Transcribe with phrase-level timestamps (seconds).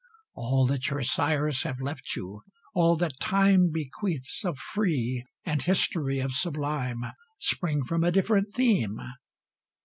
[0.33, 2.41] All that your sires have left you,
[2.73, 7.03] all that Time Bequeaths of free, and History of sublime,
[7.37, 8.99] Spring from a different theme!